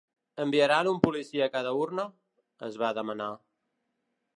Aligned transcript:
Enviaran 0.45 0.89
un 0.93 0.97
policia 1.03 1.45
a 1.47 1.49
cada 1.57 1.75
urna?, 1.83 2.09
es 2.71 2.83
va 2.85 2.95
demanar. 3.03 3.33